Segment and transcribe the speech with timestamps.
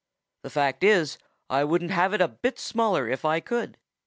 [0.41, 3.77] The fact is, I wouldn't have it a bit smaller if I could.